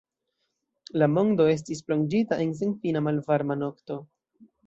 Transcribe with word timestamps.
La 1.01 1.07
mondo 1.17 1.45
estis 1.51 1.83
plonĝita 1.89 2.39
en 2.47 2.55
senfina 2.63 3.05
malvarma 3.09 3.59
nokto. 3.67 3.99